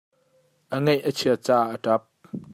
A 0.75 0.77
ngaih 0.83 1.03
a 1.09 1.11
chiat 1.17 1.41
caah 1.45 1.69
a 1.75 1.77
ṭap. 1.83 2.01